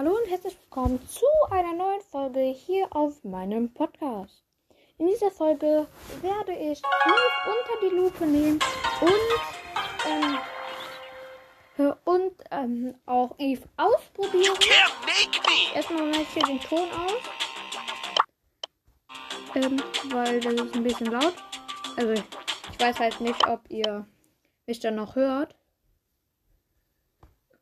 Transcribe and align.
Hallo 0.00 0.16
und 0.16 0.30
herzlich 0.30 0.56
willkommen 0.58 0.98
zu 1.06 1.26
einer 1.50 1.74
neuen 1.74 2.00
Folge 2.00 2.40
hier 2.40 2.86
auf 2.96 3.22
meinem 3.22 3.70
Podcast. 3.74 4.42
In 4.96 5.08
dieser 5.08 5.30
Folge 5.30 5.86
werde 6.22 6.52
ich 6.52 6.80
Eve 6.80 7.50
unter 7.50 7.80
die 7.82 7.94
Lupe 7.94 8.24
nehmen 8.24 8.58
und, 9.02 10.38
ähm, 11.76 11.94
und 12.06 12.32
ähm, 12.50 12.94
auch 13.04 13.34
Eve 13.36 13.68
ausprobieren. 13.76 14.56
Erstmal 15.74 16.06
mache 16.06 16.22
ich 16.22 16.28
hier 16.28 16.44
den 16.44 16.60
Ton 16.60 16.88
aus, 16.92 17.20
ähm, 19.54 19.82
weil 20.14 20.40
das 20.40 20.54
ist 20.54 20.76
ein 20.76 20.82
bisschen 20.82 21.08
laut. 21.08 21.34
Also 21.98 22.12
ich, 22.12 22.24
ich 22.72 22.80
weiß 22.80 22.98
halt 23.00 23.20
nicht, 23.20 23.46
ob 23.46 23.60
ihr 23.68 24.06
mich 24.64 24.80
dann 24.80 24.94
noch 24.94 25.14
hört. 25.14 25.54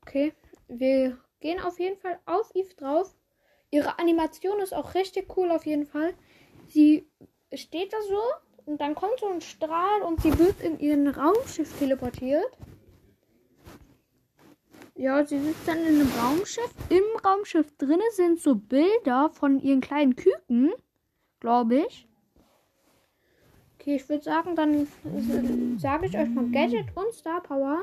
Okay, 0.03 0.33
wir 0.69 1.19
gehen 1.41 1.61
auf 1.61 1.79
jeden 1.79 1.97
Fall 1.97 2.19
auf 2.27 2.51
Eve 2.55 2.75
drauf. 2.75 3.15
Ihre 3.71 3.99
Animation 3.99 4.61
ist 4.61 4.75
auch 4.75 4.95
richtig 4.95 5.37
cool 5.37 5.51
auf 5.51 5.67
jeden 5.67 5.87
Fall. 5.87 6.15
Sie 6.67 7.07
steht 7.53 7.93
da 7.93 7.99
so 8.03 8.21
und 8.67 8.81
dann 8.81 8.95
kommt 8.95 9.21
so 9.21 9.27
ein 9.27 9.41
Strahl 9.41 10.03
und 10.03 10.23
sie 10.23 10.39
wird 10.39 10.61
in 10.63 10.79
ihren 10.79 11.09
Raumschiff 11.09 11.79
teleportiert. 11.79 12.59
Ja, 14.95 15.25
sie 15.25 15.39
sitzt 15.39 15.67
dann 15.69 15.79
in 15.79 16.01
einem 16.01 16.13
Raumschiff. 16.21 16.75
Im 16.89 17.05
Raumschiff 17.25 17.71
drinne 17.79 18.03
sind 18.13 18.41
so 18.41 18.57
Bilder 18.57 19.31
von 19.31 19.61
ihren 19.61 19.81
kleinen 19.81 20.17
Küken, 20.17 20.73
glaube 21.39 21.87
ich. 21.87 22.09
Okay, 23.79 23.95
ich 23.95 24.09
würde 24.09 24.25
sagen, 24.25 24.57
dann 24.57 24.89
sage 25.79 26.07
ich 26.07 26.19
euch 26.19 26.29
mal 26.31 26.51
Gadget 26.51 26.87
und 26.97 27.13
Star 27.15 27.41
Power. 27.41 27.79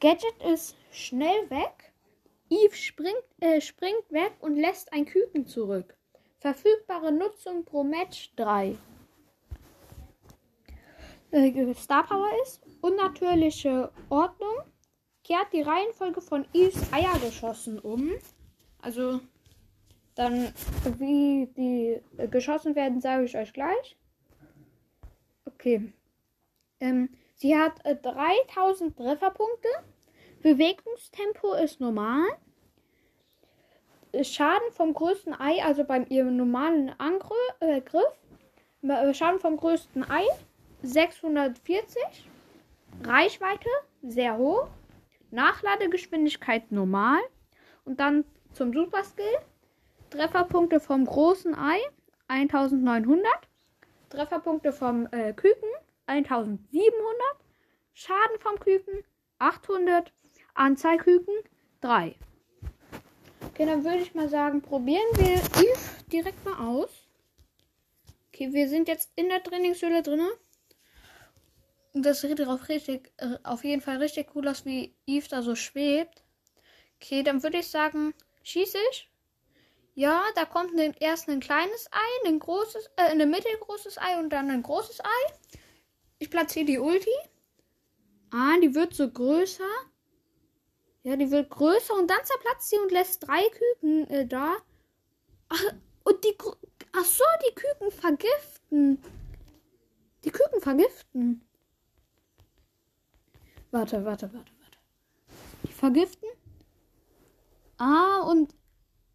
Gadget 0.00 0.42
ist 0.50 0.76
schnell 0.90 1.50
weg. 1.50 1.92
Eve 2.48 2.74
springt, 2.74 3.24
äh, 3.40 3.60
springt 3.60 4.10
weg 4.10 4.32
und 4.40 4.56
lässt 4.56 4.92
ein 4.92 5.04
Küken 5.04 5.46
zurück. 5.46 5.96
Verfügbare 6.38 7.12
Nutzung 7.12 7.64
pro 7.64 7.84
Match 7.84 8.32
3. 8.36 8.76
Äh, 11.32 11.74
Star 11.74 12.04
Power 12.06 12.30
ist 12.42 12.62
unnatürliche 12.80 13.92
Ordnung. 14.08 14.56
Kehrt 15.22 15.52
die 15.52 15.62
Reihenfolge 15.62 16.20
von 16.20 16.46
Eves 16.54 16.92
Eiergeschossen 16.92 17.78
um. 17.78 18.10
Also 18.80 19.20
dann, 20.14 20.52
wie 20.98 21.46
die 21.56 22.00
äh, 22.16 22.26
geschossen 22.26 22.74
werden, 22.74 23.00
sage 23.00 23.24
ich 23.24 23.36
euch 23.36 23.52
gleich. 23.52 23.96
Okay. 25.44 25.92
Ähm, 26.80 27.10
sie 27.36 27.56
hat 27.56 27.84
äh, 27.84 27.96
3000 27.96 28.96
Trefferpunkte. 28.96 29.68
Bewegungstempo 30.42 31.54
ist 31.54 31.80
normal. 31.80 32.24
Schaden 34.22 34.72
vom 34.72 34.94
größten 34.94 35.38
Ei, 35.38 35.62
also 35.62 35.84
beim 35.84 36.06
ihrem 36.08 36.36
normalen 36.36 36.94
Angriff, 36.98 37.36
äh, 37.60 39.14
Schaden 39.14 39.38
vom 39.38 39.56
größten 39.56 40.10
Ei 40.10 40.24
640. 40.82 42.02
Reichweite 43.04 43.68
sehr 44.02 44.36
hoch. 44.38 44.68
Nachladegeschwindigkeit 45.30 46.72
normal. 46.72 47.20
Und 47.84 48.00
dann 48.00 48.24
zum 48.52 48.72
Super 48.72 49.04
Skill. 49.04 49.38
Trefferpunkte 50.08 50.80
vom 50.80 51.04
großen 51.04 51.54
Ei 51.54 51.78
1900. 52.28 53.30
Trefferpunkte 54.08 54.72
vom 54.72 55.06
äh, 55.12 55.32
Küken 55.34 55.68
1700. 56.06 56.66
Schaden 57.92 58.40
vom 58.40 58.58
Küken 58.58 59.04
800. 59.38 60.12
Anzahl 60.54 60.98
Küken 60.98 61.34
3. 61.80 62.14
Okay, 63.48 63.66
dann 63.66 63.84
würde 63.84 63.98
ich 63.98 64.14
mal 64.14 64.28
sagen, 64.28 64.62
probieren 64.62 65.06
wir 65.16 65.36
Eve 65.62 65.78
direkt 66.12 66.44
mal 66.44 66.66
aus. 66.66 66.90
Okay, 68.28 68.52
wir 68.52 68.68
sind 68.68 68.88
jetzt 68.88 69.10
in 69.16 69.28
der 69.28 69.42
Trainingshöhle 69.42 70.02
drin. 70.02 70.26
Und 71.92 72.06
das 72.06 72.20
sieht 72.20 72.40
auf, 72.46 72.68
richtig, 72.68 73.12
äh, 73.16 73.36
auf 73.42 73.64
jeden 73.64 73.82
Fall 73.82 73.96
richtig 73.96 74.34
cool 74.34 74.48
aus, 74.48 74.64
wie 74.64 74.94
Eve 75.06 75.28
da 75.28 75.42
so 75.42 75.54
schwebt. 75.56 76.22
Okay, 76.96 77.22
dann 77.22 77.42
würde 77.42 77.58
ich 77.58 77.68
sagen, 77.68 78.14
schieße 78.42 78.78
ich. 78.92 79.10
Ja, 79.94 80.22
da 80.36 80.44
kommt 80.44 80.78
ein, 80.78 80.94
erst 81.00 81.28
ein 81.28 81.40
kleines 81.40 81.88
Ei, 81.90 82.28
ein 82.28 82.38
großes, 82.38 82.90
äh, 82.96 83.10
ein 83.10 83.30
mittelgroßes 83.30 83.98
Ei 83.98 84.18
und 84.18 84.30
dann 84.30 84.50
ein 84.50 84.62
großes 84.62 85.00
Ei. 85.00 85.58
Ich 86.18 86.30
platziere 86.30 86.66
die 86.66 86.78
Ulti. 86.78 87.10
Ah, 88.30 88.56
die 88.62 88.74
wird 88.74 88.94
so 88.94 89.10
größer. 89.10 89.64
Ja, 91.02 91.16
die 91.16 91.30
wird 91.30 91.48
größer 91.50 91.94
und 91.94 92.10
dann 92.10 92.24
zerplatzt 92.24 92.68
sie 92.68 92.78
und 92.78 92.92
lässt 92.92 93.26
drei 93.26 93.40
Küken 93.48 94.10
äh, 94.10 94.26
da. 94.26 94.56
Ach, 95.48 95.64
und 96.04 96.24
die. 96.24 96.36
Ach 96.92 97.04
so, 97.04 97.24
die 97.48 97.54
Küken 97.54 97.90
vergiften. 97.90 99.02
Die 100.24 100.30
Küken 100.30 100.60
vergiften. 100.60 101.42
Warte, 103.70 104.04
warte, 104.04 104.32
warte, 104.32 104.52
warte. 104.60 104.78
Die 105.64 105.72
vergiften? 105.72 106.28
Ah, 107.78 108.22
und 108.28 108.54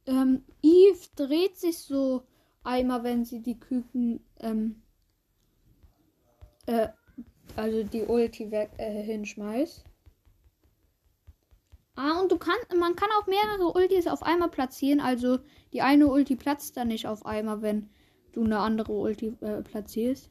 ähm, 0.07 0.43
Eve 0.63 1.07
dreht 1.15 1.57
sich 1.57 1.77
so 1.77 2.23
einmal, 2.63 3.03
wenn 3.03 3.25
sie 3.25 3.41
die 3.41 3.59
Küken, 3.59 4.25
ähm, 4.39 4.81
äh, 6.65 6.87
also 7.55 7.83
die 7.83 8.03
Ulti 8.03 8.49
weg, 8.49 8.71
äh, 8.77 9.03
hinschmeißt. 9.03 9.83
Du 12.35 12.39
kannst, 12.39 12.75
man 12.77 12.97
kann 12.97 13.07
auch 13.17 13.27
mehrere 13.27 13.71
Ultis 13.77 14.07
auf 14.07 14.21
einmal 14.21 14.49
platzieren. 14.49 14.99
Also 14.99 15.39
die 15.71 15.81
eine 15.81 16.07
Ulti 16.07 16.35
platzt 16.35 16.75
dann 16.75 16.89
nicht 16.89 17.07
auf 17.07 17.25
einmal, 17.25 17.61
wenn 17.61 17.89
du 18.33 18.43
eine 18.43 18.59
andere 18.59 18.91
Ulti 18.91 19.37
äh, 19.39 19.61
platzierst. 19.61 20.29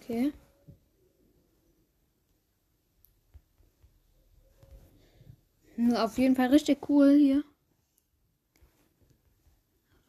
Okay. 0.00 0.32
Hm, 5.76 5.94
auf 5.94 6.18
jeden 6.18 6.34
Fall 6.34 6.48
richtig 6.48 6.88
cool 6.88 7.16
hier. 7.16 7.44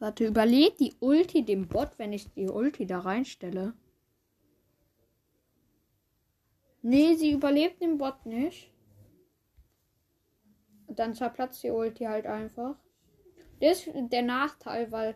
Warte, 0.00 0.26
überlegt 0.26 0.80
die 0.80 0.96
Ulti 0.98 1.44
dem 1.44 1.68
Bot, 1.68 1.92
wenn 1.98 2.12
ich 2.12 2.32
die 2.32 2.48
Ulti 2.48 2.86
da 2.86 2.98
reinstelle. 2.98 3.74
Nee, 6.86 7.14
sie 7.14 7.32
überlebt 7.32 7.80
den 7.80 7.96
Bot 7.96 8.26
nicht. 8.26 8.70
Dann 10.86 11.14
zerplatzt 11.14 11.62
die 11.62 11.70
Ulti 11.70 12.04
halt 12.04 12.26
einfach. 12.26 12.76
Das 13.58 13.86
ist 13.86 14.12
der 14.12 14.20
Nachteil, 14.20 14.92
weil 14.92 15.14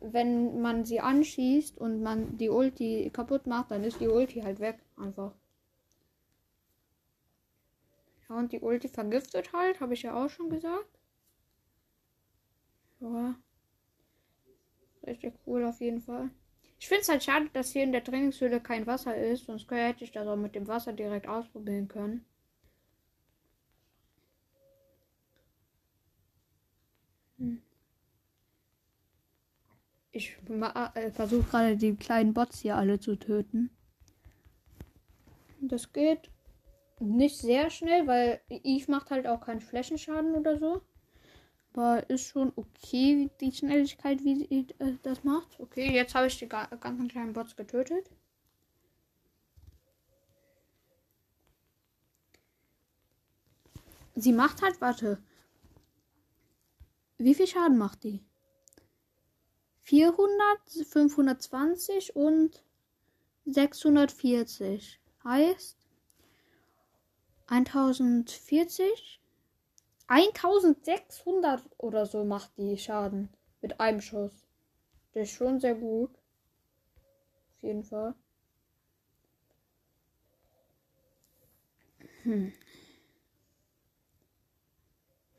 wenn 0.00 0.60
man 0.62 0.84
sie 0.84 1.00
anschießt 1.00 1.76
und 1.76 2.02
man 2.04 2.38
die 2.38 2.50
Ulti 2.50 3.10
kaputt 3.12 3.48
macht, 3.48 3.72
dann 3.72 3.82
ist 3.82 4.00
die 4.00 4.06
Ulti 4.06 4.42
halt 4.42 4.60
weg. 4.60 4.78
Einfach. 4.96 5.34
Ja, 8.28 8.36
und 8.36 8.52
die 8.52 8.60
Ulti 8.60 8.86
vergiftet 8.86 9.52
halt, 9.52 9.80
habe 9.80 9.94
ich 9.94 10.02
ja 10.02 10.14
auch 10.14 10.30
schon 10.30 10.50
gesagt. 10.50 11.00
Ja. 13.00 13.34
Richtig 15.04 15.34
cool 15.48 15.64
auf 15.64 15.80
jeden 15.80 16.00
Fall. 16.00 16.30
Ich 16.78 16.88
finde 16.88 17.02
es 17.02 17.08
halt 17.08 17.24
schade, 17.24 17.50
dass 17.52 17.72
hier 17.72 17.82
in 17.82 17.92
der 17.92 18.04
Trainingshöhle 18.04 18.60
kein 18.60 18.86
Wasser 18.86 19.16
ist, 19.16 19.46
sonst 19.46 19.70
hätte 19.70 20.04
ich 20.04 20.12
das 20.12 20.26
auch 20.26 20.36
mit 20.36 20.54
dem 20.54 20.68
Wasser 20.68 20.92
direkt 20.92 21.26
ausprobieren 21.26 21.88
können. 21.88 22.24
Ich 30.10 30.36
äh, 30.48 31.10
versuche 31.12 31.48
gerade 31.48 31.76
die 31.76 31.94
kleinen 31.94 32.34
Bots 32.34 32.60
hier 32.60 32.76
alle 32.76 32.98
zu 32.98 33.16
töten. 33.16 33.70
Das 35.60 35.92
geht 35.92 36.30
nicht 37.00 37.38
sehr 37.38 37.70
schnell, 37.70 38.06
weil 38.06 38.40
Eve 38.48 38.90
macht 38.90 39.10
halt 39.10 39.26
auch 39.26 39.40
keinen 39.40 39.60
Flächenschaden 39.60 40.34
oder 40.34 40.58
so. 40.58 40.82
Aber 41.72 42.08
ist 42.10 42.28
schon 42.28 42.52
okay, 42.56 43.30
die 43.40 43.52
Schnelligkeit, 43.52 44.24
wie 44.24 44.36
sie 44.36 44.66
äh, 44.78 44.96
das 45.02 45.22
macht. 45.22 45.60
Okay, 45.60 45.94
jetzt 45.94 46.14
habe 46.14 46.26
ich 46.26 46.38
die 46.38 46.48
ganzen 46.48 47.08
kleinen 47.08 47.32
Bots 47.32 47.54
getötet. 47.54 48.10
Sie 54.16 54.32
macht 54.32 54.62
halt, 54.62 54.80
warte. 54.80 55.22
Wie 57.18 57.34
viel 57.34 57.46
Schaden 57.46 57.78
macht 57.78 58.02
die? 58.02 58.24
400, 59.82 60.86
520 60.88 62.16
und 62.16 62.64
640. 63.44 65.00
Heißt 65.22 65.78
1040 67.46 69.20
1600 70.08 71.62
oder 71.76 72.06
so 72.06 72.24
macht 72.24 72.56
die 72.56 72.78
Schaden 72.78 73.28
mit 73.60 73.78
einem 73.78 74.00
Schuss. 74.00 74.48
Das 75.12 75.24
ist 75.24 75.34
schon 75.34 75.60
sehr 75.60 75.74
gut. 75.74 76.10
Auf 77.56 77.62
jeden 77.62 77.84
Fall. 77.84 78.14
Hm. 82.22 82.52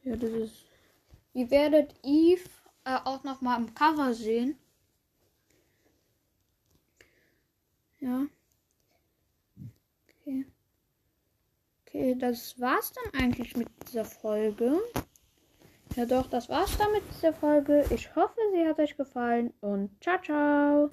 Ja, 0.03 0.15
das 0.15 0.31
ist. 0.31 0.65
Ihr 1.33 1.49
werdet 1.51 1.93
Eve 2.03 2.49
äh, 2.83 2.97
auch 3.05 3.23
noch 3.23 3.41
mal 3.41 3.57
im 3.57 3.73
Cover 3.73 4.13
sehen. 4.13 4.57
Ja. 7.99 8.27
Okay. 10.21 10.45
Okay, 11.91 12.15
das 12.15 12.59
war's 12.59 12.93
dann 12.93 13.21
eigentlich 13.21 13.57
mit 13.57 13.67
dieser 13.87 14.05
Folge. 14.05 14.79
Ja 15.95 16.05
doch, 16.05 16.27
das 16.27 16.47
war's 16.47 16.77
dann 16.77 16.91
mit 16.91 17.01
dieser 17.11 17.33
Folge. 17.33 17.83
Ich 17.89 18.15
hoffe, 18.15 18.39
sie 18.53 18.67
hat 18.67 18.77
euch 18.77 18.95
gefallen 18.95 19.51
und 19.61 19.89
ciao, 19.99 20.21
ciao. 20.21 20.89